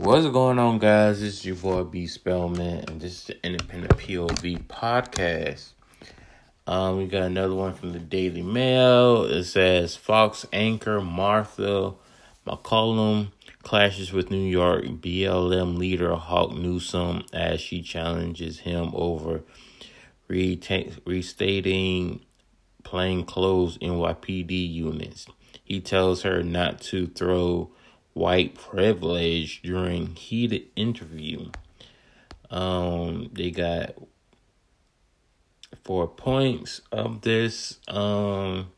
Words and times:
What's 0.00 0.28
going 0.28 0.60
on, 0.60 0.78
guys? 0.78 1.20
This 1.20 1.38
is 1.38 1.44
your 1.44 1.56
boy 1.56 1.82
B 1.82 2.06
Spellman, 2.06 2.84
and 2.86 3.00
this 3.00 3.14
is 3.14 3.24
the 3.24 3.44
Independent 3.44 3.96
POV 3.98 4.62
podcast. 4.68 5.70
Um, 6.68 6.98
we 6.98 7.08
got 7.08 7.24
another 7.24 7.56
one 7.56 7.74
from 7.74 7.92
the 7.92 7.98
Daily 7.98 8.42
Mail. 8.42 9.24
It 9.24 9.42
says 9.42 9.96
Fox 9.96 10.46
anchor 10.52 11.00
Martha 11.00 11.94
MacCallum 12.46 13.32
clashes 13.64 14.12
with 14.12 14.30
New 14.30 14.48
York 14.48 14.84
BLM 14.84 15.76
leader 15.76 16.14
Hawk 16.14 16.52
Newsome 16.52 17.24
as 17.32 17.60
she 17.60 17.82
challenges 17.82 18.60
him 18.60 18.92
over 18.94 19.42
restating 20.28 22.20
plainclothes 22.84 23.78
NYPD 23.78 24.72
units. 24.72 25.26
He 25.64 25.80
tells 25.80 26.22
her 26.22 26.44
not 26.44 26.80
to 26.82 27.08
throw 27.08 27.72
white 28.18 28.56
privilege 28.56 29.62
during 29.62 30.16
heated 30.16 30.62
interview. 30.74 31.50
Um, 32.50 33.30
they 33.32 33.50
got 33.50 33.94
four 35.84 36.08
points 36.08 36.80
of 36.90 37.22
this 37.22 37.78
um 37.88 38.72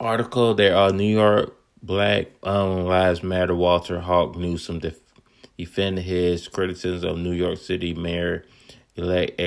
article. 0.00 0.54
There 0.54 0.76
are 0.76 0.90
New 0.90 1.10
York 1.10 1.56
Black 1.82 2.28
um, 2.42 2.84
Lives 2.84 3.22
Matter. 3.22 3.54
Walter 3.54 4.00
Hawk 4.00 4.36
Newsome 4.36 4.80
def- 4.80 5.00
defended 5.56 6.04
his 6.04 6.48
criticisms 6.48 7.04
of 7.04 7.18
New 7.18 7.32
York 7.32 7.58
City 7.58 7.94
Mayor 7.94 8.44
elect 8.96 9.40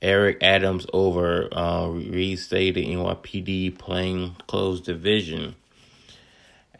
Eric 0.00 0.38
Adams 0.42 0.86
over 0.92 1.48
uh, 1.52 1.88
restated 1.88 2.84
NYPD 2.84 3.78
plain 3.78 4.36
clothes 4.46 4.80
division. 4.80 5.56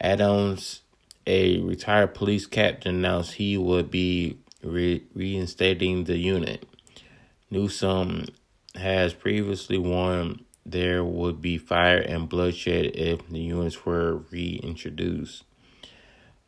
Adams, 0.01 0.81
a 1.25 1.59
retired 1.61 2.13
police 2.13 2.45
captain, 2.45 2.95
announced 2.95 3.33
he 3.33 3.57
would 3.57 3.89
be 3.89 4.37
re- 4.63 5.03
reinstating 5.13 6.05
the 6.05 6.17
unit. 6.17 6.65
Newsome 7.49 8.25
has 8.75 9.13
previously 9.13 9.77
warned 9.77 10.43
there 10.65 11.03
would 11.03 11.41
be 11.41 11.57
fire 11.57 11.99
and 11.99 12.29
bloodshed 12.29 12.95
if 12.95 13.27
the 13.29 13.39
units 13.39 13.85
were 13.85 14.23
reintroduced. 14.31 15.43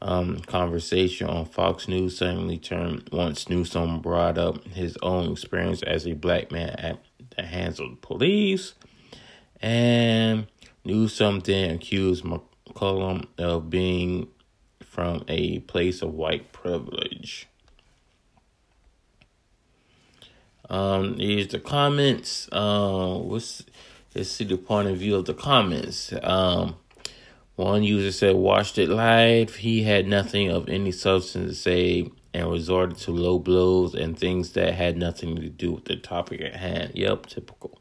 Um, 0.01 0.39
conversation 0.41 1.27
on 1.27 1.45
Fox 1.45 1.87
News 1.87 2.17
suddenly 2.17 2.57
turned 2.57 3.09
once 3.11 3.49
Newsome 3.49 4.01
brought 4.01 4.37
up 4.37 4.63
his 4.67 4.97
own 5.01 5.31
experience 5.31 5.81
as 5.83 6.05
a 6.05 6.13
black 6.13 6.51
man 6.51 6.69
at 6.77 6.99
the 7.35 7.43
hands 7.43 7.79
of 7.79 7.89
the 7.89 7.95
police. 7.97 8.73
And 9.61 10.47
Newsome 10.83 11.39
then 11.39 11.75
accused 11.75 12.23
MacCallum 12.75 13.27
of 13.37 13.69
being 13.69 14.27
from 14.83 15.23
a 15.27 15.59
place 15.59 16.01
of 16.01 16.13
white 16.13 16.51
privilege. 16.51 17.47
Um, 20.69 21.17
here's 21.17 21.49
the 21.49 21.59
comments. 21.59 22.49
Uh, 22.51 23.17
what's 23.19 23.63
let's 24.15 24.29
see 24.29 24.45
the 24.45 24.57
point 24.57 24.87
of 24.87 24.97
view 24.97 25.15
of 25.15 25.25
the 25.25 25.33
comments. 25.33 26.13
Um, 26.23 26.75
one 27.55 27.83
user 27.83 28.11
said, 28.11 28.35
"Watched 28.35 28.77
it 28.77 28.89
live. 28.89 29.55
He 29.55 29.83
had 29.83 30.07
nothing 30.07 30.49
of 30.49 30.67
any 30.69 30.91
substance 30.91 31.49
to 31.49 31.55
say." 31.55 32.11
And 32.33 32.51
resorted 32.51 32.97
to 32.97 33.11
low 33.11 33.39
blows 33.39 33.95
and 33.95 34.19
things 34.19 34.51
that 34.53 34.73
had 34.73 34.97
nothing 34.97 35.37
to 35.37 35.47
do 35.47 35.71
with 35.71 35.85
the 35.85 35.95
topic 35.95 36.41
at 36.41 36.57
hand. 36.57 36.91
Yep, 36.93 37.27
typical. 37.27 37.79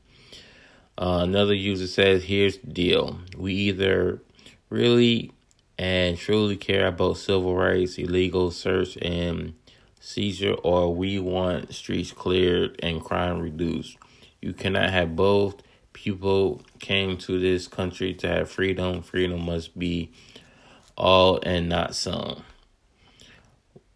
Uh, 0.96 1.22
another 1.24 1.54
user 1.54 1.88
says, 1.88 2.22
Here's 2.22 2.58
the 2.58 2.68
deal. 2.68 3.18
We 3.36 3.52
either 3.54 4.22
really 4.70 5.32
and 5.78 6.16
truly 6.16 6.56
care 6.56 6.86
about 6.86 7.18
civil 7.18 7.54
rights, 7.56 7.98
illegal 7.98 8.50
search 8.50 8.96
and 8.98 9.54
seizure, 10.00 10.54
or 10.62 10.94
we 10.94 11.18
want 11.18 11.74
streets 11.74 12.12
cleared 12.12 12.78
and 12.82 13.02
crime 13.02 13.40
reduced. 13.40 13.96
You 14.40 14.52
cannot 14.52 14.90
have 14.90 15.16
both. 15.16 15.62
People 15.92 16.62
came 16.78 17.16
to 17.18 17.38
this 17.38 17.66
country 17.66 18.14
to 18.14 18.28
have 18.28 18.50
freedom. 18.50 19.02
Freedom 19.02 19.40
must 19.44 19.78
be 19.78 20.12
all 20.96 21.40
and 21.42 21.68
not 21.68 21.94
some. 21.94 22.44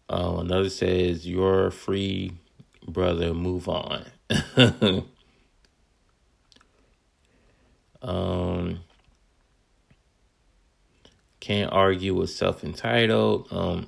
Uh, 0.09 0.37
another 0.39 0.69
says, 0.69 1.27
You're 1.27 1.69
free, 1.71 2.33
brother, 2.87 3.33
move 3.33 3.69
on. 3.69 4.05
um, 8.01 8.79
can't 11.39 11.71
argue 11.71 12.13
with 12.13 12.29
self 12.29 12.63
entitled. 12.63 13.47
Um, 13.51 13.87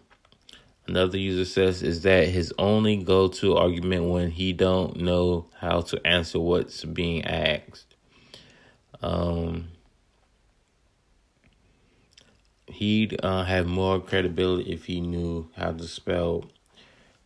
another 0.87 1.17
user 1.17 1.45
says 1.45 1.83
is 1.83 2.03
that 2.03 2.29
his 2.29 2.53
only 2.57 2.97
go 2.97 3.27
to 3.27 3.55
argument 3.55 4.05
when 4.09 4.31
he 4.31 4.53
don't 4.53 4.97
know 4.97 5.47
how 5.59 5.81
to 5.81 6.05
answer 6.05 6.39
what's 6.39 6.83
being 6.85 7.25
asked. 7.25 7.95
Um, 9.01 9.69
he'd 12.67 13.19
uh, 13.23 13.43
have 13.43 13.67
more 13.67 13.99
credibility 13.99 14.71
if 14.71 14.85
he 14.85 15.01
knew 15.01 15.49
how 15.55 15.71
to 15.71 15.87
spell 15.87 16.45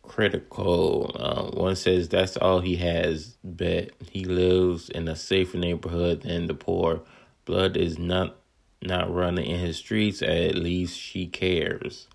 critical. 0.01 1.11
Uh, 1.15 1.57
one 1.57 1.75
says 1.75 2.09
that's 2.09 2.37
all 2.37 2.61
he 2.61 2.77
has, 2.77 3.37
but 3.43 3.91
he 4.09 4.25
lives 4.25 4.89
in 4.89 5.07
a 5.07 5.15
safer 5.15 5.57
neighborhood 5.57 6.21
than 6.21 6.47
the 6.47 6.53
poor. 6.53 7.01
Blood 7.45 7.77
is 7.77 7.99
not 7.99 8.37
not 8.81 9.13
running 9.13 9.45
in 9.45 9.59
his 9.59 9.77
streets, 9.77 10.21
at 10.21 10.55
least 10.55 10.97
she 10.97 11.27
cares. 11.27 12.07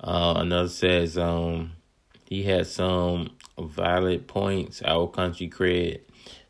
Uh, 0.00 0.34
another 0.36 0.68
says 0.68 1.16
um, 1.16 1.72
he 2.26 2.42
has 2.44 2.70
some 2.72 3.30
valid 3.58 4.26
points. 4.26 4.82
Our 4.82 5.08
country 5.08 5.48
created 5.48 6.02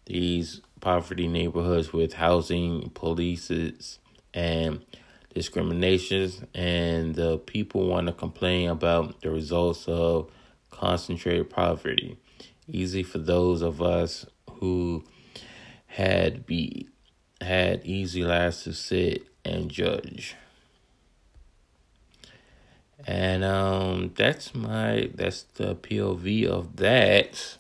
these 0.07 0.61
poverty 0.81 1.29
neighborhoods 1.29 1.93
with 1.93 2.15
housing, 2.15 2.91
polices, 2.91 3.99
and 4.33 4.85
discriminations, 5.35 6.43
and 6.55 7.15
the 7.15 7.39
people 7.39 7.87
want 7.87 8.07
to 8.07 8.13
complain 8.13 8.71
about 8.71 9.21
the 9.21 9.31
results 9.31 9.87
of 9.89 10.31
concentrated 10.71 11.51
poverty. 11.51 12.19
Easy 12.69 13.03
for 13.03 13.19
those 13.19 13.63
of 13.63 13.81
us 13.81 14.27
who 14.51 15.05
had 15.87 16.47
be 16.47 16.89
had 17.41 17.85
easy 17.85 18.25
lives 18.25 18.65
to 18.65 18.73
sit 18.73 19.27
and 19.45 19.71
judge. 19.71 20.37
And 23.07 23.45
um 23.45 24.13
that's 24.17 24.55
my 24.55 25.11
that's 25.15 25.43
the 25.55 25.75
POV 25.75 26.47
of 26.47 26.77
that. 26.77 27.59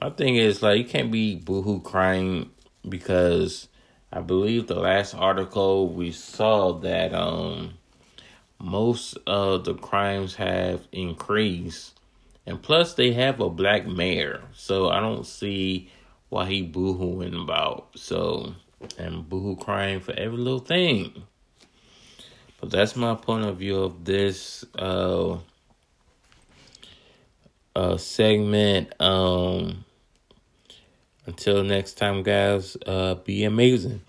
My 0.00 0.10
thing 0.10 0.36
is 0.36 0.62
like 0.62 0.78
you 0.78 0.84
can't 0.84 1.10
be 1.10 1.36
boohoo 1.36 1.80
crying 1.80 2.50
because 2.88 3.68
I 4.12 4.20
believe 4.20 4.66
the 4.66 4.80
last 4.80 5.14
article 5.14 5.88
we 5.92 6.12
saw 6.12 6.72
that 6.80 7.12
um 7.12 7.74
most 8.58 9.18
of 9.26 9.64
the 9.64 9.74
crimes 9.74 10.36
have 10.36 10.86
increased. 10.92 11.94
And 12.46 12.62
plus 12.62 12.94
they 12.94 13.12
have 13.12 13.40
a 13.40 13.50
black 13.50 13.86
mayor. 13.86 14.42
So 14.54 14.88
I 14.88 15.00
don't 15.00 15.26
see 15.26 15.90
why 16.30 16.48
he 16.48 16.66
boohooing 16.66 17.40
about. 17.40 17.88
So 17.96 18.54
and 18.98 19.28
boohoo 19.28 19.56
crying 19.56 20.00
for 20.00 20.12
every 20.12 20.38
little 20.38 20.60
thing. 20.60 21.24
But 22.60 22.70
that's 22.70 22.96
my 22.96 23.14
point 23.14 23.44
of 23.44 23.58
view 23.58 23.78
of 23.78 24.04
this 24.04 24.64
uh, 24.76 25.38
uh 27.76 27.96
segment. 27.96 28.92
Um 29.00 29.84
until 31.26 31.62
next 31.62 31.94
time 31.94 32.22
guys, 32.22 32.76
uh 32.86 33.14
be 33.16 33.44
amazing. 33.44 34.00